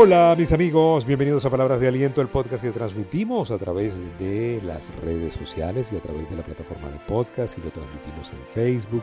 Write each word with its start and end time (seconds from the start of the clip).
Hola 0.00 0.36
mis 0.38 0.52
amigos, 0.52 1.04
bienvenidos 1.04 1.44
a 1.44 1.50
Palabras 1.50 1.80
de 1.80 1.88
Aliento, 1.88 2.20
el 2.20 2.28
podcast 2.28 2.62
que 2.62 2.70
transmitimos 2.70 3.50
a 3.50 3.58
través 3.58 3.98
de 4.20 4.60
las 4.62 4.94
redes 5.00 5.34
sociales 5.34 5.92
y 5.92 5.96
a 5.96 6.00
través 6.00 6.30
de 6.30 6.36
la 6.36 6.44
plataforma 6.44 6.88
de 6.88 7.00
podcast 7.00 7.58
y 7.58 7.62
lo 7.62 7.70
transmitimos 7.70 8.30
en 8.30 8.38
Facebook 8.46 9.02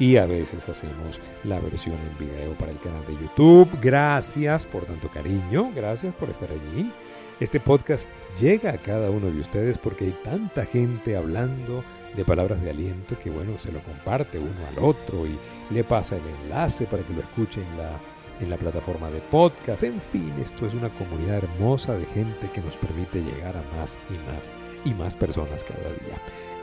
y 0.00 0.16
a 0.16 0.26
veces 0.26 0.68
hacemos 0.68 1.20
la 1.44 1.60
versión 1.60 1.94
en 1.94 2.18
video 2.18 2.58
para 2.58 2.72
el 2.72 2.80
canal 2.80 3.06
de 3.06 3.14
YouTube. 3.14 3.68
Gracias 3.80 4.66
por 4.66 4.84
tanto 4.84 5.08
cariño, 5.08 5.70
gracias 5.76 6.12
por 6.12 6.28
estar 6.28 6.50
allí. 6.50 6.90
Este 7.38 7.60
podcast 7.60 8.08
llega 8.36 8.72
a 8.72 8.78
cada 8.78 9.12
uno 9.12 9.30
de 9.30 9.40
ustedes 9.40 9.78
porque 9.78 10.06
hay 10.06 10.16
tanta 10.24 10.64
gente 10.64 11.16
hablando 11.16 11.84
de 12.16 12.24
palabras 12.24 12.60
de 12.60 12.70
aliento 12.70 13.16
que 13.16 13.30
bueno, 13.30 13.58
se 13.58 13.70
lo 13.70 13.80
comparte 13.84 14.40
uno 14.40 14.66
al 14.72 14.84
otro 14.84 15.24
y 15.24 15.38
le 15.72 15.84
pasa 15.84 16.16
el 16.16 16.22
enlace 16.42 16.86
para 16.86 17.04
que 17.04 17.12
lo 17.12 17.20
escuchen 17.20 17.64
la 17.78 18.00
en 18.42 18.50
la 18.50 18.56
plataforma 18.56 19.10
de 19.10 19.20
podcast. 19.20 19.82
En 19.82 20.00
fin, 20.00 20.32
esto 20.38 20.66
es 20.66 20.74
una 20.74 20.90
comunidad 20.90 21.38
hermosa 21.38 21.94
de 21.94 22.04
gente 22.04 22.50
que 22.52 22.60
nos 22.60 22.76
permite 22.76 23.22
llegar 23.22 23.56
a 23.56 23.76
más 23.76 23.98
y 24.10 24.14
más 24.30 24.52
y 24.84 24.94
más 24.94 25.16
personas 25.16 25.64
cada 25.64 25.78
día. 25.80 26.18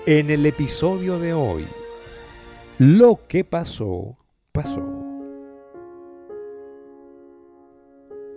En 0.05 0.29
el 0.29 0.45
episodio 0.45 1.19
de 1.19 1.33
hoy, 1.33 1.67
lo 2.77 3.19
que 3.27 3.43
pasó, 3.43 4.17
pasó. 4.51 4.85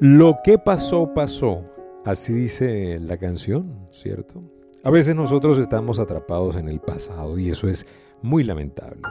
Lo 0.01 0.39
que 0.43 0.59
pasó, 0.59 1.13
pasó. 1.15 1.65
Así 2.05 2.33
dice 2.33 2.99
la 2.99 3.17
canción, 3.17 3.87
¿cierto? 3.93 4.43
A 4.83 4.91
veces 4.91 5.15
nosotros 5.15 5.59
estamos 5.59 6.01
atrapados 6.01 6.57
en 6.57 6.69
el 6.69 6.81
pasado 6.81 7.39
y 7.39 7.51
eso 7.51 7.69
es 7.69 7.87
muy 8.21 8.43
lamentable. 8.43 9.03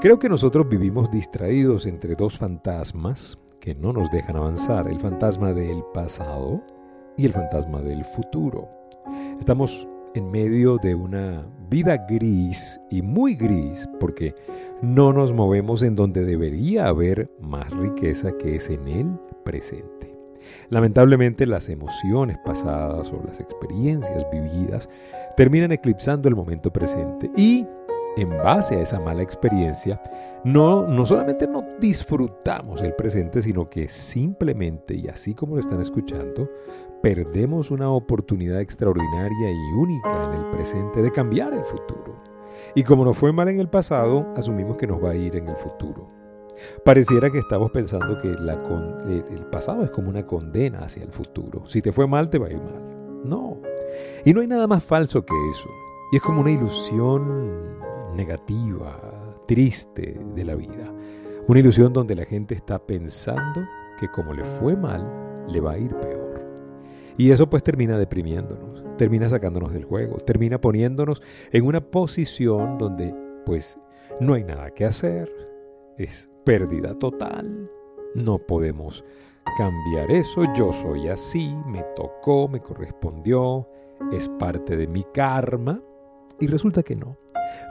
Creo 0.00 0.18
que 0.18 0.30
nosotros 0.30 0.66
vivimos 0.68 1.10
distraídos 1.10 1.84
entre 1.84 2.14
dos 2.14 2.38
fantasmas 2.38 3.36
que 3.62 3.76
no 3.76 3.92
nos 3.92 4.10
dejan 4.10 4.34
avanzar, 4.34 4.88
el 4.88 4.98
fantasma 4.98 5.52
del 5.52 5.84
pasado 5.94 6.60
y 7.16 7.26
el 7.26 7.32
fantasma 7.32 7.80
del 7.80 8.04
futuro. 8.04 8.68
Estamos 9.38 9.86
en 10.16 10.32
medio 10.32 10.78
de 10.78 10.96
una 10.96 11.46
vida 11.70 11.96
gris 12.08 12.80
y 12.90 13.02
muy 13.02 13.36
gris 13.36 13.88
porque 14.00 14.34
no 14.82 15.12
nos 15.12 15.32
movemos 15.32 15.84
en 15.84 15.94
donde 15.94 16.24
debería 16.24 16.88
haber 16.88 17.30
más 17.40 17.70
riqueza 17.70 18.32
que 18.36 18.56
es 18.56 18.68
en 18.68 18.88
el 18.88 19.20
presente. 19.44 20.10
Lamentablemente 20.68 21.46
las 21.46 21.68
emociones 21.68 22.38
pasadas 22.44 23.12
o 23.12 23.22
las 23.24 23.38
experiencias 23.38 24.26
vividas 24.32 24.88
terminan 25.36 25.70
eclipsando 25.70 26.28
el 26.28 26.34
momento 26.34 26.72
presente 26.72 27.30
y 27.36 27.64
en 28.16 28.30
base 28.30 28.76
a 28.76 28.80
esa 28.80 29.00
mala 29.00 29.22
experiencia, 29.22 30.00
no, 30.44 30.86
no 30.86 31.04
solamente 31.04 31.46
no 31.46 31.64
disfrutamos 31.80 32.82
el 32.82 32.94
presente, 32.94 33.42
sino 33.42 33.68
que 33.68 33.88
simplemente, 33.88 34.94
y 34.94 35.08
así 35.08 35.34
como 35.34 35.54
lo 35.54 35.60
están 35.60 35.80
escuchando, 35.80 36.50
perdemos 37.02 37.70
una 37.70 37.90
oportunidad 37.90 38.60
extraordinaria 38.60 39.50
y 39.50 39.78
única 39.78 40.32
en 40.32 40.40
el 40.40 40.50
presente 40.50 41.02
de 41.02 41.10
cambiar 41.10 41.54
el 41.54 41.64
futuro. 41.64 42.22
Y 42.74 42.84
como 42.84 43.04
nos 43.04 43.16
fue 43.16 43.32
mal 43.32 43.48
en 43.48 43.60
el 43.60 43.68
pasado, 43.68 44.32
asumimos 44.36 44.76
que 44.76 44.86
nos 44.86 45.02
va 45.02 45.10
a 45.10 45.16
ir 45.16 45.36
en 45.36 45.48
el 45.48 45.56
futuro. 45.56 46.10
Pareciera 46.84 47.30
que 47.30 47.38
estamos 47.38 47.70
pensando 47.70 48.18
que 48.18 48.28
la 48.28 48.62
el 49.30 49.46
pasado 49.46 49.82
es 49.82 49.90
como 49.90 50.10
una 50.10 50.26
condena 50.26 50.80
hacia 50.80 51.02
el 51.02 51.10
futuro. 51.10 51.64
Si 51.66 51.82
te 51.82 51.92
fue 51.92 52.06
mal, 52.06 52.30
te 52.30 52.38
va 52.38 52.48
a 52.48 52.50
ir 52.50 52.60
mal. 52.60 53.24
No. 53.24 53.58
Y 54.24 54.32
no 54.32 54.40
hay 54.40 54.46
nada 54.46 54.66
más 54.66 54.84
falso 54.84 55.24
que 55.24 55.34
eso. 55.50 55.68
Y 56.12 56.16
es 56.16 56.22
como 56.22 56.40
una 56.42 56.50
ilusión 56.50 57.81
negativa, 58.14 59.42
triste 59.46 60.20
de 60.34 60.44
la 60.44 60.54
vida. 60.54 60.92
Una 61.46 61.60
ilusión 61.60 61.92
donde 61.92 62.14
la 62.14 62.24
gente 62.24 62.54
está 62.54 62.78
pensando 62.78 63.66
que 63.98 64.08
como 64.08 64.32
le 64.32 64.44
fue 64.44 64.76
mal, 64.76 65.44
le 65.48 65.60
va 65.60 65.72
a 65.72 65.78
ir 65.78 65.94
peor. 65.96 66.22
Y 67.16 67.30
eso 67.30 67.48
pues 67.48 67.62
termina 67.62 67.98
deprimiéndonos, 67.98 68.84
termina 68.96 69.28
sacándonos 69.28 69.72
del 69.72 69.84
juego, 69.84 70.16
termina 70.16 70.60
poniéndonos 70.60 71.20
en 71.50 71.66
una 71.66 71.80
posición 71.80 72.78
donde 72.78 73.14
pues 73.44 73.78
no 74.20 74.34
hay 74.34 74.44
nada 74.44 74.70
que 74.70 74.84
hacer, 74.84 75.30
es 75.98 76.30
pérdida 76.44 76.94
total, 76.98 77.68
no 78.14 78.38
podemos 78.38 79.04
cambiar 79.58 80.10
eso, 80.10 80.42
yo 80.54 80.72
soy 80.72 81.08
así, 81.08 81.54
me 81.66 81.82
tocó, 81.94 82.48
me 82.48 82.60
correspondió, 82.60 83.68
es 84.12 84.28
parte 84.28 84.76
de 84.76 84.86
mi 84.86 85.04
karma 85.12 85.82
y 86.42 86.48
resulta 86.48 86.82
que 86.82 86.96
no. 86.96 87.16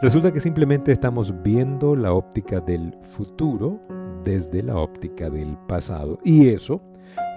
Resulta 0.01 0.31
que 0.31 0.39
simplemente 0.39 0.93
estamos 0.93 1.43
viendo 1.43 1.93
la 1.95 2.13
óptica 2.13 2.61
del 2.61 2.95
futuro 3.03 3.81
desde 4.23 4.63
la 4.63 4.77
óptica 4.77 5.29
del 5.29 5.57
pasado. 5.67 6.19
Y 6.23 6.47
eso 6.49 6.81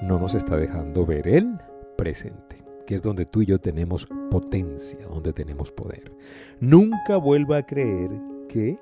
no 0.02 0.18
nos 0.20 0.34
está 0.36 0.56
dejando 0.56 1.04
ver 1.04 1.26
el 1.26 1.58
presente, 1.98 2.56
que 2.86 2.94
es 2.94 3.02
donde 3.02 3.24
tú 3.24 3.42
y 3.42 3.46
yo 3.46 3.60
tenemos 3.60 4.06
potencia, 4.30 5.00
donde 5.08 5.32
tenemos 5.32 5.72
poder. 5.72 6.16
Nunca 6.60 7.16
vuelva 7.16 7.56
a 7.58 7.66
creer 7.66 8.10
que 8.48 8.78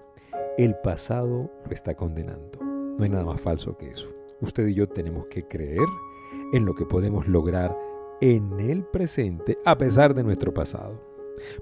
el 0.59 0.77
pasado 0.83 1.51
lo 1.65 1.73
está 1.73 1.95
condenando. 1.95 2.59
No 2.63 3.03
hay 3.03 3.09
nada 3.09 3.25
más 3.25 3.41
falso 3.41 3.79
que 3.79 3.89
eso. 3.89 4.11
Usted 4.43 4.67
y 4.67 4.75
yo 4.75 4.89
tenemos 4.89 5.27
que 5.29 5.49
creer 5.49 5.87
en 6.53 6.67
lo 6.67 6.75
que 6.75 6.85
podemos 6.85 7.29
lograr 7.29 7.75
en 8.21 8.61
el 8.61 8.85
presente 8.85 9.57
a 9.65 9.79
pesar 9.79 10.13
de 10.13 10.23
nuestro 10.23 10.53
pasado. 10.53 11.12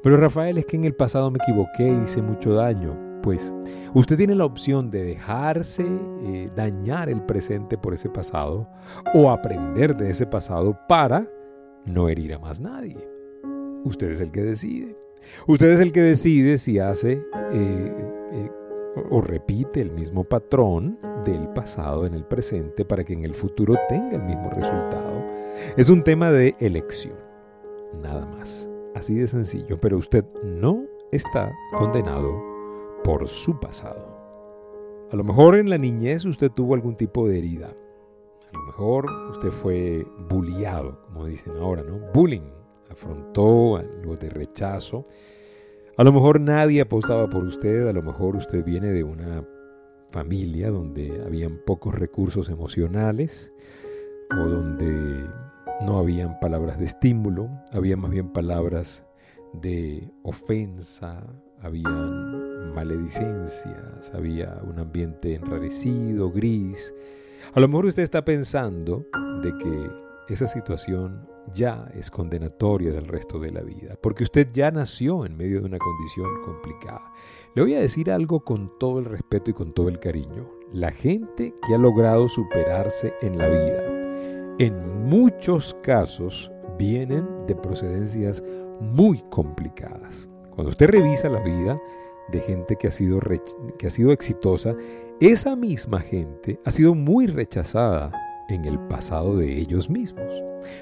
Pero 0.02 0.16
Rafael, 0.16 0.58
es 0.58 0.66
que 0.66 0.76
en 0.76 0.84
el 0.84 0.94
pasado 0.94 1.30
me 1.30 1.38
equivoqué 1.38 1.88
y 1.88 2.04
hice 2.04 2.22
mucho 2.22 2.54
daño. 2.54 2.98
Pues 3.22 3.54
usted 3.92 4.16
tiene 4.16 4.34
la 4.34 4.46
opción 4.46 4.90
de 4.90 5.04
dejarse 5.04 5.84
eh, 6.22 6.50
dañar 6.56 7.10
el 7.10 7.22
presente 7.22 7.76
por 7.76 7.92
ese 7.92 8.08
pasado 8.08 8.66
o 9.14 9.30
aprender 9.30 9.94
de 9.96 10.10
ese 10.10 10.26
pasado 10.26 10.78
para 10.88 11.30
no 11.84 12.08
herir 12.08 12.34
a 12.34 12.38
más 12.38 12.60
nadie. 12.60 12.96
Usted 13.84 14.10
es 14.10 14.20
el 14.20 14.30
que 14.30 14.42
decide. 14.42 14.96
Usted 15.46 15.70
es 15.72 15.80
el 15.80 15.92
que 15.92 16.00
decide 16.00 16.56
si 16.56 16.78
hace 16.78 17.22
eh, 17.52 17.94
eh, 18.32 18.50
o 19.10 19.20
repite 19.20 19.80
el 19.80 19.92
mismo 19.92 20.24
patrón 20.24 20.98
del 21.24 21.48
pasado 21.48 22.06
en 22.06 22.14
el 22.14 22.24
presente 22.24 22.84
para 22.84 23.04
que 23.04 23.12
en 23.12 23.24
el 23.24 23.34
futuro 23.34 23.76
tenga 23.88 24.16
el 24.16 24.22
mismo 24.22 24.50
resultado. 24.50 25.24
Es 25.76 25.90
un 25.90 26.02
tema 26.02 26.30
de 26.30 26.54
elección, 26.58 27.16
nada 28.02 28.24
más. 28.26 28.70
Así 29.00 29.14
de 29.14 29.26
sencillo, 29.28 29.80
pero 29.80 29.96
usted 29.96 30.26
no 30.44 30.84
está 31.10 31.56
condenado 31.72 32.44
por 33.02 33.26
su 33.28 33.58
pasado. 33.58 34.06
A 35.10 35.16
lo 35.16 35.24
mejor 35.24 35.54
en 35.54 35.70
la 35.70 35.78
niñez 35.78 36.26
usted 36.26 36.50
tuvo 36.50 36.74
algún 36.74 36.96
tipo 36.96 37.26
de 37.26 37.38
herida. 37.38 37.74
A 38.52 38.52
lo 38.52 38.62
mejor 38.66 39.06
usted 39.30 39.52
fue 39.52 40.06
bulliado, 40.28 41.00
como 41.06 41.24
dicen 41.24 41.56
ahora, 41.56 41.82
¿no? 41.82 41.98
Bullying. 42.12 42.50
Afrontó 42.90 43.76
algo 43.76 44.16
de 44.16 44.28
rechazo. 44.28 45.06
A 45.96 46.04
lo 46.04 46.12
mejor 46.12 46.38
nadie 46.38 46.82
apostaba 46.82 47.26
por 47.30 47.44
usted. 47.44 47.88
A 47.88 47.94
lo 47.94 48.02
mejor 48.02 48.36
usted 48.36 48.62
viene 48.62 48.90
de 48.90 49.02
una 49.02 49.48
familia 50.10 50.68
donde 50.68 51.22
habían 51.24 51.56
pocos 51.64 51.94
recursos 51.94 52.50
emocionales 52.50 53.50
o 54.30 54.44
donde 54.44 55.26
no 55.82 55.98
habían 55.98 56.38
palabras 56.40 56.78
de 56.78 56.84
estímulo, 56.84 57.50
había 57.72 57.96
más 57.96 58.10
bien 58.10 58.32
palabras 58.32 59.06
de 59.52 60.10
ofensa, 60.22 61.26
habían 61.60 62.74
maledicencias, 62.74 64.12
había 64.14 64.60
un 64.62 64.78
ambiente 64.78 65.34
enrarecido, 65.34 66.30
gris. 66.30 66.94
A 67.54 67.60
lo 67.60 67.68
mejor 67.68 67.86
usted 67.86 68.02
está 68.02 68.24
pensando 68.24 69.06
de 69.42 69.56
que 69.58 69.90
esa 70.32 70.46
situación 70.46 71.28
ya 71.52 71.90
es 71.94 72.10
condenatoria 72.10 72.92
del 72.92 73.06
resto 73.06 73.38
de 73.38 73.50
la 73.50 73.62
vida, 73.62 73.96
porque 74.00 74.24
usted 74.24 74.48
ya 74.52 74.70
nació 74.70 75.26
en 75.26 75.36
medio 75.36 75.60
de 75.60 75.66
una 75.66 75.78
condición 75.78 76.28
complicada. 76.44 77.12
Le 77.54 77.62
voy 77.62 77.74
a 77.74 77.80
decir 77.80 78.10
algo 78.10 78.44
con 78.44 78.78
todo 78.78 79.00
el 79.00 79.06
respeto 79.06 79.50
y 79.50 79.54
con 79.54 79.72
todo 79.72 79.88
el 79.88 79.98
cariño. 79.98 80.48
La 80.72 80.92
gente 80.92 81.54
que 81.66 81.74
ha 81.74 81.78
logrado 81.78 82.28
superarse 82.28 83.14
en 83.22 83.38
la 83.38 83.48
vida, 83.48 83.99
en 84.60 85.08
muchos 85.08 85.74
casos 85.82 86.52
vienen 86.78 87.26
de 87.46 87.56
procedencias 87.56 88.44
muy 88.78 89.22
complicadas. 89.30 90.28
Cuando 90.50 90.68
usted 90.68 90.90
revisa 90.90 91.30
la 91.30 91.42
vida 91.42 91.78
de 92.30 92.40
gente 92.40 92.76
que 92.76 92.88
ha 92.88 92.90
sido, 92.90 93.20
que 93.78 93.86
ha 93.86 93.90
sido 93.90 94.12
exitosa, 94.12 94.76
esa 95.18 95.56
misma 95.56 96.00
gente 96.00 96.60
ha 96.66 96.70
sido 96.70 96.94
muy 96.94 97.26
rechazada 97.26 98.12
en 98.50 98.66
el 98.66 98.78
pasado 98.80 99.34
de 99.34 99.58
ellos 99.58 99.88
mismos, 99.88 100.30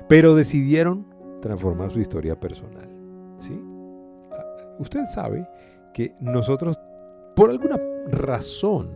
pero 0.09 0.35
decidieron 0.35 1.07
transformar 1.41 1.93
su 1.93 2.01
historia 2.01 2.39
personal. 2.39 2.91
¿sí? 3.39 3.63
Usted 4.81 5.07
sabe 5.07 5.49
que 5.95 6.17
nosotros, 6.21 6.77
por 7.37 7.51
alguna 7.51 7.81
razón, 8.09 8.91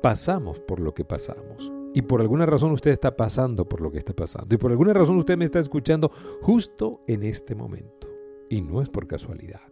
pasamos 0.00 0.58
por 0.60 0.80
lo 0.80 0.94
que 0.94 1.04
pasamos. 1.04 1.70
Y 1.96 2.02
por 2.02 2.20
alguna 2.20 2.44
razón 2.44 2.72
usted 2.72 2.90
está 2.90 3.16
pasando 3.16 3.66
por 3.66 3.80
lo 3.80 3.90
que 3.90 3.96
está 3.96 4.12
pasando. 4.12 4.54
Y 4.54 4.58
por 4.58 4.70
alguna 4.70 4.92
razón 4.92 5.16
usted 5.16 5.38
me 5.38 5.46
está 5.46 5.60
escuchando 5.60 6.10
justo 6.42 7.00
en 7.06 7.22
este 7.22 7.54
momento. 7.54 8.06
Y 8.50 8.60
no 8.60 8.82
es 8.82 8.90
por 8.90 9.06
casualidad. 9.06 9.62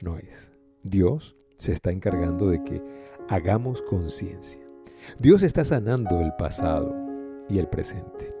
No 0.00 0.18
es. 0.18 0.52
Dios 0.82 1.36
se 1.56 1.70
está 1.70 1.92
encargando 1.92 2.50
de 2.50 2.64
que 2.64 2.82
hagamos 3.28 3.80
conciencia. 3.82 4.60
Dios 5.20 5.44
está 5.44 5.64
sanando 5.64 6.18
el 6.18 6.32
pasado 6.36 6.96
y 7.48 7.60
el 7.60 7.68
presente. 7.68 8.34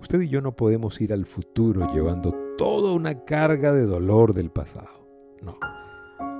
Usted 0.00 0.20
y 0.20 0.28
yo 0.28 0.40
no 0.40 0.54
podemos 0.54 1.00
ir 1.00 1.12
al 1.12 1.26
futuro 1.26 1.92
llevando 1.92 2.32
toda 2.56 2.92
una 2.92 3.24
carga 3.24 3.72
de 3.72 3.84
dolor 3.84 4.32
del 4.32 4.52
pasado. 4.52 5.08
No. 5.42 5.58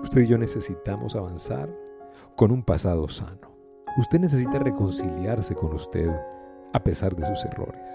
Usted 0.04 0.20
y 0.20 0.26
yo 0.28 0.38
necesitamos 0.38 1.16
avanzar 1.16 1.76
con 2.36 2.52
un 2.52 2.62
pasado 2.62 3.08
sano. 3.08 3.47
Usted 3.96 4.20
necesita 4.20 4.58
reconciliarse 4.58 5.54
con 5.54 5.72
usted 5.74 6.10
a 6.72 6.82
pesar 6.82 7.16
de 7.16 7.26
sus 7.26 7.44
errores. 7.44 7.86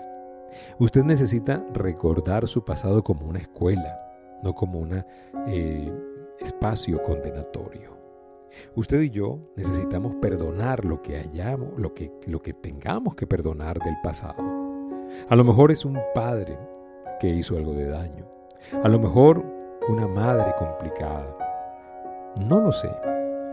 Usted 0.80 1.04
necesita 1.04 1.64
recordar 1.74 2.48
su 2.48 2.64
pasado 2.64 3.04
como 3.04 3.26
una 3.26 3.40
escuela, 3.40 4.00
no 4.44 4.54
como 4.54 4.80
un 4.80 5.04
eh, 5.48 5.94
espacio 6.40 7.02
condenatorio. 7.02 7.94
Usted 8.76 9.02
y 9.02 9.10
yo 9.10 9.40
necesitamos 9.56 10.16
perdonar 10.22 10.86
lo 10.86 11.02
que 11.02 11.18
hayamos, 11.18 11.80
lo 11.80 11.94
que, 11.94 12.12
lo 12.28 12.42
que 12.42 12.54
tengamos 12.54 13.16
que 13.16 13.26
perdonar 13.26 13.80
del 13.80 13.96
pasado. 14.04 14.44
A 15.30 15.36
lo 15.36 15.44
mejor 15.44 15.72
es 15.72 15.86
un 15.86 16.00
padre 16.14 16.58
que 17.20 17.30
hizo 17.30 17.58
algo 17.58 17.74
de 17.74 17.88
daño. 17.88 18.28
A 18.84 18.90
lo 18.90 19.00
mejor 19.00 19.44
una 19.90 20.08
madre 20.08 20.54
complicada. 20.58 21.36
No 22.48 22.60
lo 22.60 22.72
sé. 22.72 22.90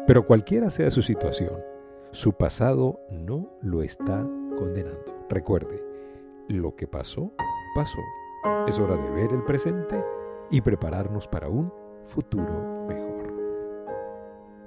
Pero 0.06 0.26
cualquiera 0.26 0.70
sea 0.70 0.90
su 0.90 1.02
situación, 1.02 1.62
su 2.12 2.32
pasado 2.32 3.00
no 3.10 3.56
lo 3.62 3.82
está 3.82 4.26
condenando. 4.58 5.26
Recuerde, 5.28 5.84
lo 6.48 6.74
que 6.74 6.88
pasó, 6.88 7.32
pasó. 7.74 8.00
Es 8.66 8.78
hora 8.80 8.96
de 8.96 9.10
ver 9.10 9.32
el 9.32 9.44
presente 9.44 10.04
y 10.50 10.60
prepararnos 10.60 11.28
para 11.28 11.48
un 11.48 11.72
futuro 12.04 12.86
mejor. 12.88 13.32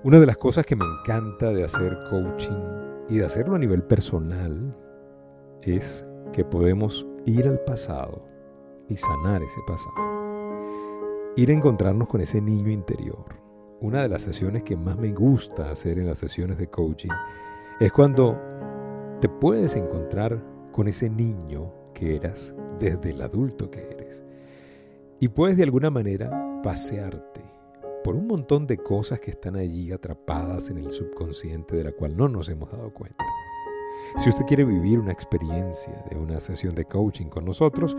Una 0.03 0.19
de 0.19 0.25
las 0.25 0.37
cosas 0.37 0.65
que 0.65 0.77
me 0.77 0.85
encanta 0.85 1.49
de 1.49 1.65
hacer 1.65 1.97
coaching 2.09 3.07
y 3.09 3.17
de 3.17 3.25
hacerlo 3.25 3.55
a 3.55 3.59
nivel 3.59 3.83
personal 3.83 4.77
es 5.61 6.05
que 6.31 6.45
podemos 6.45 7.05
ir 7.25 7.47
al 7.47 7.59
pasado 7.59 8.23
y 8.87 8.95
sanar 8.95 9.41
ese 9.41 9.59
pasado. 9.67 9.95
Ir 11.35 11.49
a 11.49 11.53
encontrarnos 11.53 12.07
con 12.07 12.21
ese 12.21 12.41
niño 12.41 12.69
interior. 12.69 13.42
Una 13.83 14.01
de 14.01 14.07
las 14.07 14.21
sesiones 14.21 14.63
que 14.63 14.77
más 14.77 14.97
me 14.97 15.11
gusta 15.11 15.69
hacer 15.69 15.99
en 15.99 16.07
las 16.07 16.19
sesiones 16.19 16.57
de 16.57 16.67
coaching 16.67 17.11
es 17.81 17.91
cuando 17.91 18.39
te 19.19 19.27
puedes 19.27 19.75
encontrar 19.75 20.41
con 20.71 20.87
ese 20.87 21.09
niño 21.09 21.73
que 21.93 22.15
eras 22.15 22.55
desde 22.79 23.09
el 23.09 23.21
adulto 23.21 23.69
que 23.69 23.81
eres. 23.81 24.23
Y 25.19 25.27
puedes 25.27 25.57
de 25.57 25.63
alguna 25.63 25.89
manera 25.89 26.61
pasearte 26.63 27.41
por 28.05 28.15
un 28.15 28.25
montón 28.25 28.67
de 28.67 28.77
cosas 28.77 29.19
que 29.19 29.31
están 29.31 29.57
allí 29.57 29.91
atrapadas 29.91 30.69
en 30.69 30.77
el 30.77 30.89
subconsciente 30.89 31.75
de 31.75 31.83
la 31.83 31.91
cual 31.91 32.15
no 32.15 32.29
nos 32.29 32.47
hemos 32.47 32.71
dado 32.71 32.93
cuenta. 32.93 33.25
Si 34.17 34.29
usted 34.29 34.45
quiere 34.45 34.63
vivir 34.63 34.97
una 34.97 35.11
experiencia 35.11 36.05
de 36.09 36.15
una 36.15 36.39
sesión 36.39 36.73
de 36.73 36.85
coaching 36.85 37.27
con 37.27 37.43
nosotros, 37.43 37.97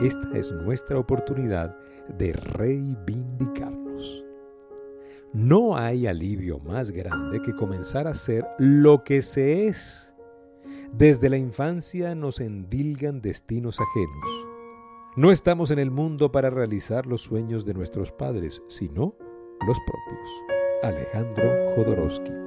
Esta 0.00 0.36
es 0.36 0.52
nuestra 0.52 0.98
oportunidad 0.98 1.76
de 2.08 2.32
reivindicarnos. 2.32 4.24
No 5.32 5.76
hay 5.76 6.06
alivio 6.06 6.58
más 6.60 6.90
grande 6.90 7.42
que 7.42 7.52
comenzar 7.52 8.06
a 8.06 8.14
ser 8.14 8.46
lo 8.58 9.04
que 9.04 9.22
se 9.22 9.66
es. 9.66 10.14
Desde 10.92 11.28
la 11.28 11.36
infancia 11.36 12.14
nos 12.14 12.40
endilgan 12.40 13.20
destinos 13.20 13.78
ajenos. 13.80 14.46
No 15.16 15.30
estamos 15.30 15.70
en 15.70 15.78
el 15.78 15.90
mundo 15.90 16.30
para 16.30 16.50
realizar 16.50 17.06
los 17.06 17.22
sueños 17.22 17.64
de 17.64 17.74
nuestros 17.74 18.12
padres, 18.12 18.62
sino 18.68 19.14
los 19.66 19.78
propios. 19.86 20.28
Alejandro 20.82 21.74
Jodorowsky. 21.74 22.45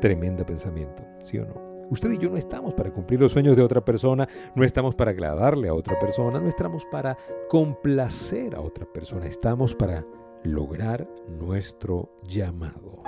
Tremenda 0.00 0.44
pensamiento, 0.44 1.04
¿sí 1.22 1.38
o 1.38 1.46
no? 1.46 1.70
Usted 1.90 2.12
y 2.12 2.18
yo 2.18 2.30
no 2.30 2.36
estamos 2.36 2.72
para 2.72 2.92
cumplir 2.92 3.20
los 3.20 3.32
sueños 3.32 3.56
de 3.56 3.64
otra 3.64 3.84
persona, 3.84 4.28
no 4.54 4.62
estamos 4.62 4.94
para 4.94 5.10
agradarle 5.10 5.68
a 5.68 5.74
otra 5.74 5.98
persona, 5.98 6.40
no 6.40 6.48
estamos 6.48 6.84
para 6.86 7.16
complacer 7.48 8.54
a 8.54 8.60
otra 8.60 8.86
persona, 8.86 9.26
estamos 9.26 9.74
para 9.74 10.06
lograr 10.44 11.08
nuestro 11.28 12.12
llamado. 12.22 13.02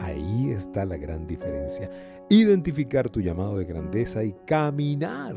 Ahí 0.00 0.50
está 0.50 0.84
la 0.84 0.96
gran 0.96 1.26
diferencia. 1.26 1.90
Identificar 2.30 3.10
tu 3.10 3.20
llamado 3.20 3.58
de 3.58 3.64
grandeza 3.64 4.24
y 4.24 4.32
caminar 4.46 5.34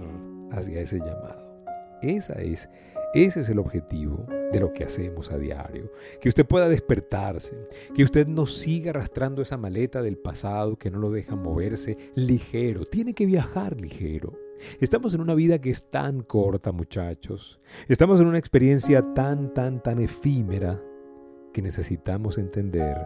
hacia 0.51 0.79
ese 0.79 0.99
llamado. 0.99 1.63
Esa 2.01 2.33
es 2.33 2.69
ese 3.15 3.39
es 3.39 3.49
el 3.49 3.59
objetivo 3.59 4.25
de 4.51 4.59
lo 4.59 4.73
que 4.73 4.83
hacemos 4.83 5.31
a 5.31 5.37
diario. 5.37 5.89
Que 6.19 6.27
usted 6.27 6.45
pueda 6.45 6.67
despertarse, 6.67 7.67
que 7.93 8.03
usted 8.03 8.27
no 8.27 8.45
siga 8.45 8.89
arrastrando 8.89 9.41
esa 9.41 9.57
maleta 9.57 10.01
del 10.01 10.17
pasado 10.17 10.77
que 10.77 10.91
no 10.91 10.99
lo 10.99 11.09
deja 11.11 11.35
moverse 11.35 11.95
ligero. 12.15 12.83
Tiene 12.83 13.13
que 13.13 13.25
viajar 13.25 13.79
ligero. 13.79 14.37
Estamos 14.81 15.13
en 15.13 15.21
una 15.21 15.33
vida 15.33 15.59
que 15.59 15.69
es 15.69 15.89
tan 15.89 16.23
corta, 16.23 16.73
muchachos. 16.73 17.61
Estamos 17.87 18.19
en 18.19 18.27
una 18.27 18.37
experiencia 18.37 19.13
tan, 19.13 19.53
tan, 19.53 19.81
tan 19.81 19.99
efímera 19.99 20.83
que 21.53 21.61
necesitamos 21.61 22.37
entender 22.37 22.97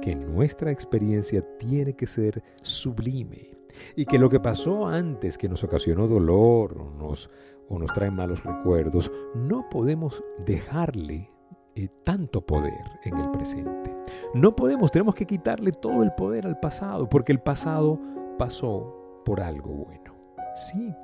que 0.00 0.14
nuestra 0.14 0.70
experiencia 0.70 1.42
tiene 1.58 1.94
que 1.94 2.06
ser 2.06 2.42
sublime 2.62 3.53
y 3.96 4.06
que 4.06 4.18
lo 4.18 4.28
que 4.28 4.40
pasó 4.40 4.86
antes 4.86 5.38
que 5.38 5.48
nos 5.48 5.64
ocasionó 5.64 6.06
dolor 6.06 6.78
o 6.78 6.90
nos 6.90 7.30
o 7.68 7.78
nos 7.78 7.92
trae 7.92 8.10
malos 8.10 8.44
recuerdos, 8.44 9.10
no 9.34 9.68
podemos 9.70 10.22
dejarle 10.44 11.30
eh, 11.74 11.88
tanto 12.04 12.44
poder 12.44 12.72
en 13.04 13.16
el 13.18 13.30
presente. 13.30 13.96
No 14.34 14.54
podemos, 14.54 14.92
tenemos 14.92 15.14
que 15.14 15.26
quitarle 15.26 15.72
todo 15.72 16.02
el 16.02 16.12
poder 16.12 16.46
al 16.46 16.60
pasado, 16.60 17.08
porque 17.08 17.32
el 17.32 17.40
pasado 17.40 17.98
pasó 18.38 19.22
por 19.24 19.40
algo 19.40 19.70
bueno. 19.70 20.14
Sí, 20.54 20.94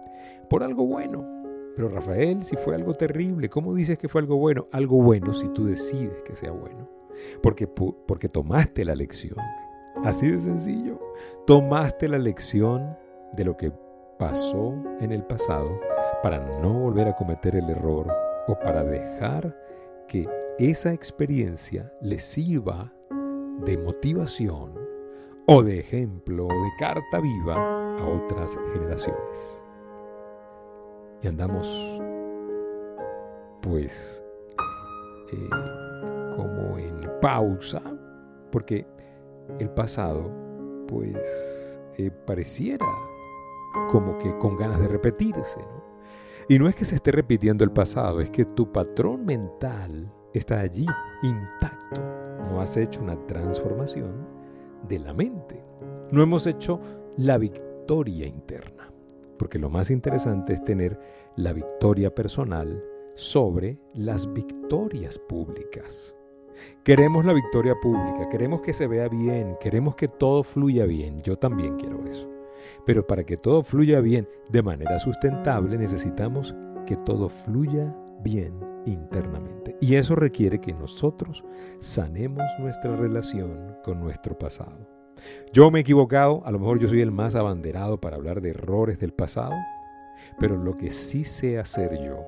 por 0.48 0.62
algo 0.62 0.86
bueno. 0.86 1.26
Pero 1.74 1.88
Rafael, 1.88 2.42
si 2.44 2.56
fue 2.56 2.74
algo 2.74 2.94
terrible, 2.94 3.48
¿cómo 3.48 3.74
dices 3.74 3.98
que 3.98 4.08
fue 4.08 4.20
algo 4.20 4.36
bueno? 4.36 4.66
Algo 4.72 5.02
bueno 5.02 5.32
si 5.32 5.48
tú 5.48 5.64
decides 5.64 6.22
que 6.22 6.36
sea 6.36 6.50
bueno. 6.50 6.88
Porque, 7.42 7.66
porque 7.66 8.28
tomaste 8.28 8.84
la 8.84 8.94
lección. 8.94 9.36
Así 10.04 10.30
de 10.30 10.40
sencillo. 10.40 10.98
Tomaste 11.46 12.08
la 12.08 12.18
lección 12.18 12.96
de 13.32 13.44
lo 13.44 13.56
que 13.56 13.72
pasó 14.18 14.74
en 15.00 15.12
el 15.12 15.24
pasado 15.24 15.78
para 16.22 16.38
no 16.60 16.72
volver 16.72 17.08
a 17.08 17.16
cometer 17.16 17.56
el 17.56 17.68
error 17.68 18.10
o 18.48 18.58
para 18.58 18.82
dejar 18.82 19.56
que 20.08 20.28
esa 20.58 20.92
experiencia 20.92 21.92
le 22.00 22.18
sirva 22.18 22.92
de 23.64 23.76
motivación 23.76 24.74
o 25.46 25.62
de 25.62 25.80
ejemplo 25.80 26.46
o 26.46 26.48
de 26.48 26.70
carta 26.78 27.20
viva 27.20 27.54
a 27.98 28.06
otras 28.06 28.58
generaciones. 28.72 29.64
Y 31.22 31.28
andamos, 31.28 32.00
pues, 33.60 34.24
eh, 35.32 36.36
como 36.36 36.78
en 36.78 37.20
pausa, 37.20 37.82
porque 38.50 38.86
el 39.58 39.70
pasado, 39.70 40.30
pues, 40.86 41.80
eh, 41.98 42.10
pareciera 42.10 42.86
como 43.90 44.18
que 44.18 44.36
con 44.38 44.56
ganas 44.56 44.80
de 44.80 44.88
repetirse, 44.88 45.60
¿no? 45.60 45.80
Y 46.48 46.58
no 46.58 46.68
es 46.68 46.74
que 46.74 46.84
se 46.84 46.96
esté 46.96 47.12
repitiendo 47.12 47.62
el 47.62 47.70
pasado, 47.70 48.20
es 48.20 48.28
que 48.30 48.44
tu 48.44 48.72
patrón 48.72 49.24
mental 49.24 50.12
está 50.34 50.58
allí, 50.58 50.86
intacto. 51.22 52.02
No 52.48 52.60
has 52.60 52.76
hecho 52.76 53.02
una 53.02 53.14
transformación 53.26 54.26
de 54.88 54.98
la 54.98 55.14
mente. 55.14 55.64
No 56.10 56.22
hemos 56.22 56.48
hecho 56.48 56.80
la 57.16 57.38
victoria 57.38 58.26
interna. 58.26 58.92
Porque 59.38 59.60
lo 59.60 59.70
más 59.70 59.90
interesante 59.90 60.54
es 60.54 60.64
tener 60.64 60.98
la 61.36 61.52
victoria 61.52 62.12
personal 62.12 62.82
sobre 63.14 63.78
las 63.94 64.32
victorias 64.32 65.18
públicas. 65.18 66.16
Queremos 66.84 67.24
la 67.24 67.32
victoria 67.32 67.74
pública, 67.80 68.28
queremos 68.28 68.60
que 68.60 68.72
se 68.72 68.86
vea 68.86 69.08
bien, 69.08 69.56
queremos 69.60 69.94
que 69.96 70.08
todo 70.08 70.42
fluya 70.42 70.86
bien. 70.86 71.20
Yo 71.20 71.36
también 71.36 71.76
quiero 71.76 72.04
eso. 72.04 72.30
Pero 72.84 73.06
para 73.06 73.24
que 73.24 73.36
todo 73.36 73.62
fluya 73.62 74.00
bien 74.00 74.28
de 74.50 74.62
manera 74.62 74.98
sustentable 74.98 75.78
necesitamos 75.78 76.54
que 76.86 76.96
todo 76.96 77.28
fluya 77.28 77.96
bien 78.22 78.58
internamente. 78.86 79.76
Y 79.80 79.94
eso 79.94 80.14
requiere 80.14 80.60
que 80.60 80.72
nosotros 80.72 81.44
sanemos 81.78 82.44
nuestra 82.58 82.96
relación 82.96 83.76
con 83.84 84.00
nuestro 84.00 84.38
pasado. 84.38 84.88
Yo 85.52 85.70
me 85.70 85.80
he 85.80 85.82
equivocado, 85.82 86.42
a 86.44 86.50
lo 86.50 86.58
mejor 86.58 86.78
yo 86.78 86.88
soy 86.88 87.02
el 87.02 87.12
más 87.12 87.34
abanderado 87.34 88.00
para 88.00 88.16
hablar 88.16 88.40
de 88.40 88.50
errores 88.50 88.98
del 88.98 89.12
pasado, 89.12 89.54
pero 90.38 90.56
lo 90.56 90.74
que 90.74 90.90
sí 90.90 91.24
sé 91.24 91.58
hacer 91.58 92.00
yo 92.02 92.24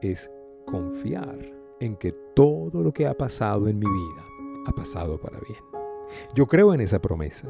es 0.00 0.30
confiar 0.66 1.55
en 1.80 1.96
que 1.96 2.12
todo 2.34 2.82
lo 2.82 2.92
que 2.92 3.06
ha 3.06 3.14
pasado 3.14 3.68
en 3.68 3.78
mi 3.78 3.86
vida 3.86 4.26
ha 4.66 4.72
pasado 4.72 5.20
para 5.20 5.38
bien. 5.40 5.58
Yo 6.34 6.46
creo 6.46 6.74
en 6.74 6.80
esa 6.80 7.00
promesa. 7.00 7.48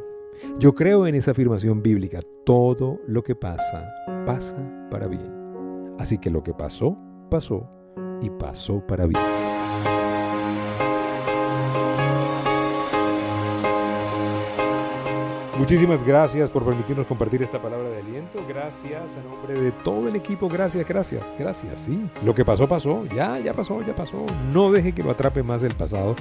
Yo 0.59 0.75
creo 0.75 1.07
en 1.07 1.15
esa 1.15 1.31
afirmación 1.31 1.83
bíblica. 1.83 2.21
Todo 2.45 3.01
lo 3.07 3.23
que 3.23 3.35
pasa, 3.35 3.89
pasa 4.27 4.89
para 4.91 5.07
bien. 5.07 5.95
Así 5.99 6.19
que 6.19 6.31
lo 6.31 6.43
que 6.43 6.55
pasó, 6.55 6.97
pasó 7.31 7.69
y 8.21 8.31
pasó 8.31 8.87
para 8.87 9.07
bien. 9.07 9.56
Muchísimas 15.59 16.05
gracias 16.05 16.51
por 16.51 16.65
permitirnos 16.65 17.07
compartir 17.07 17.43
esta 17.43 17.61
palabra 17.61 17.89
de 17.89 18.01
aliento. 18.01 18.45
Gracias 18.47 19.17
a 19.17 19.23
nombre 19.23 19.55
de 19.55 19.73
todo 19.73 20.07
el 20.07 20.15
equipo. 20.15 20.51
Gracias, 20.51 20.87
gracias, 20.87 21.23
gracias. 21.39 21.81
Sí, 21.81 21.99
lo 22.23 22.35
que 22.35 22.45
pasó, 22.45 22.69
pasó. 22.69 23.07
Ya, 23.07 23.39
ya 23.39 23.55
pasó, 23.55 23.81
ya 23.81 23.95
pasó. 23.95 24.27
No 24.53 24.71
deje 24.71 24.93
que 24.93 25.03
lo 25.03 25.11
atrape 25.11 25.43
más 25.43 25.63
el 25.63 25.75
pasado. 25.75 26.15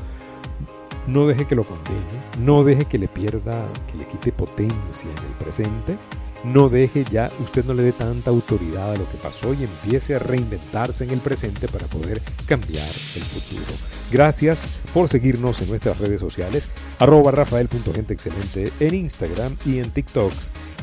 No 1.08 1.28
deje 1.28 1.46
que 1.46 1.54
lo 1.54 1.66
condene. 1.66 2.00
No 2.40 2.64
deje 2.64 2.86
que 2.86 2.98
le 2.98 3.10
pierda, 3.10 3.66
que 3.92 3.98
le 3.98 4.08
quite 4.08 4.32
potencia 4.32 5.10
en 5.12 5.26
el 5.26 5.34
presente. 5.38 5.98
No 6.46 6.70
deje 6.70 7.04
ya, 7.10 7.32
usted 7.40 7.66
no 7.66 7.74
le 7.74 7.82
dé 7.82 7.92
tanta 7.92 8.30
autoridad 8.30 8.92
a 8.92 8.98
lo 8.98 9.10
que 9.10 9.18
pasó 9.18 9.54
y 9.54 9.64
empiece 9.64 10.14
a 10.14 10.20
reinventarse 10.20 11.04
en 11.04 11.10
el 11.10 11.20
presente 11.20 11.68
para 11.68 11.88
poder 11.88 12.22
cambiar 12.46 12.94
el 13.16 13.24
futuro. 13.24 13.74
Gracias 14.12 14.68
por 14.94 15.10
seguirnos 15.10 15.62
en 15.62 15.70
nuestras 15.70 15.98
redes 16.00 16.22
sociales, 16.22 16.68
arroba 17.00 17.32
rafael.genteexcelente 17.32 18.72
en 18.80 18.94
Instagram 18.94 19.58
y 19.66 19.80
en 19.80 19.90
TikTok. 19.90 20.32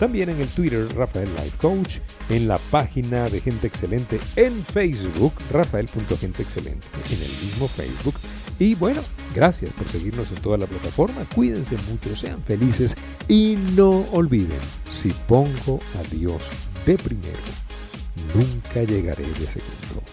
También 0.01 0.31
en 0.31 0.41
el 0.41 0.49
Twitter 0.49 0.85
Rafael 0.97 1.29
Life 1.35 1.59
Coach, 1.59 1.99
en 2.29 2.49
la 2.49 2.59
página 2.59 3.29
de 3.31 3.41
Gente 3.41 3.69
Excelente 3.69 4.19
en 4.35 4.53
Facebook, 4.53 5.33
Rafael.genteexcelente, 5.53 6.89
en 7.11 7.23
el 7.23 7.31
mismo 7.41 7.69
Facebook. 7.69 8.15
Y 8.63 8.77
bueno, 8.77 9.03
gracias 9.35 9.73
por 9.73 9.89
seguirnos 9.89 10.31
en 10.31 10.41
toda 10.41 10.57
la 10.57 10.69
plataforma. 10.69 11.27
Cuídense 11.35 11.77
mucho, 11.91 12.15
sean 12.15 12.41
felices 12.45 12.95
y 13.27 13.59
no 13.75 14.07
olviden, 14.13 14.61
si 14.89 15.09
pongo 15.27 15.81
a 15.99 16.15
Dios 16.15 16.49
de 16.87 16.97
primero, 16.97 17.41
nunca 18.37 18.85
llegaré 18.85 19.25
de 19.25 19.47
segundo. 19.49 20.05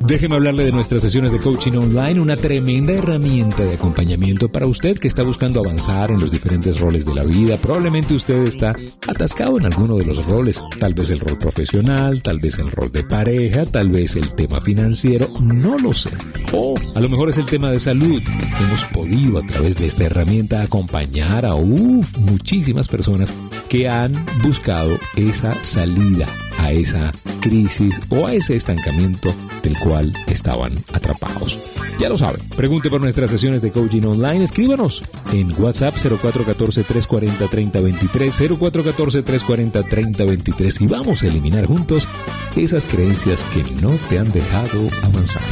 Déjeme 0.00 0.34
hablarle 0.34 0.64
de 0.64 0.72
nuestras 0.72 1.02
sesiones 1.02 1.32
de 1.32 1.38
coaching 1.38 1.72
online, 1.72 2.20
una 2.20 2.36
tremenda 2.36 2.92
herramienta 2.92 3.64
de 3.64 3.74
acompañamiento 3.74 4.50
para 4.50 4.66
usted 4.66 4.98
que 4.98 5.08
está 5.08 5.22
buscando 5.22 5.60
avanzar 5.60 6.10
en 6.10 6.20
los 6.20 6.30
diferentes 6.30 6.78
roles 6.78 7.06
de 7.06 7.14
la 7.14 7.24
vida. 7.24 7.56
Probablemente 7.56 8.14
usted 8.14 8.46
está 8.46 8.76
atascado 9.08 9.58
en 9.58 9.66
alguno 9.66 9.96
de 9.96 10.04
los 10.04 10.26
roles, 10.26 10.62
tal 10.78 10.94
vez 10.94 11.10
el 11.10 11.20
rol 11.20 11.38
profesional, 11.38 12.22
tal 12.22 12.38
vez 12.38 12.58
el 12.58 12.70
rol 12.70 12.92
de 12.92 13.02
pareja, 13.02 13.64
tal 13.64 13.88
vez 13.88 14.16
el 14.16 14.34
tema 14.34 14.60
financiero, 14.60 15.28
no 15.40 15.78
lo 15.78 15.94
sé. 15.94 16.10
O 16.52 16.74
a 16.94 17.00
lo 17.00 17.08
mejor 17.08 17.30
es 17.30 17.38
el 17.38 17.46
tema 17.46 17.70
de 17.70 17.80
salud. 17.80 18.22
Hemos 18.60 18.84
podido 18.86 19.38
a 19.38 19.46
través 19.46 19.76
de 19.76 19.86
esta 19.86 20.04
herramienta 20.04 20.62
acompañar 20.62 21.46
a 21.46 21.54
muchísimas 21.54 22.88
personas 22.88 23.32
que 23.68 23.88
han 23.88 24.24
buscado 24.42 24.98
esa 25.16 25.62
salida 25.64 26.28
a 26.64 26.72
esa 26.72 27.12
crisis 27.40 28.00
o 28.08 28.26
a 28.26 28.32
ese 28.32 28.56
estancamiento 28.56 29.34
del 29.62 29.78
cual 29.78 30.12
estaban 30.26 30.82
atrapados. 30.92 31.58
Ya 31.98 32.08
lo 32.08 32.16
saben, 32.18 32.40
pregunte 32.56 32.90
por 32.90 33.00
nuestras 33.00 33.30
sesiones 33.30 33.62
de 33.62 33.70
coaching 33.70 34.02
online, 34.02 34.42
escríbanos 34.44 35.04
en 35.32 35.52
WhatsApp 35.60 35.94
0414-340-3023, 35.96 38.58
0414-340-3023 38.58 40.80
y 40.80 40.86
vamos 40.86 41.22
a 41.22 41.28
eliminar 41.28 41.66
juntos 41.66 42.08
esas 42.56 42.86
creencias 42.86 43.44
que 43.44 43.62
no 43.82 43.90
te 44.08 44.18
han 44.18 44.32
dejado 44.32 44.80
avanzar. 45.02 45.42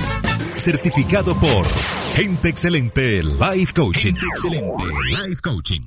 Certificado 0.56 1.38
por 1.38 1.66
Gente 2.14 2.48
Excelente 2.48 3.22
Life 3.22 3.74
Coaching. 3.74 4.14
Gente 4.14 4.26
Excelente 4.34 4.84
Life 5.26 5.42
Coaching. 5.42 5.82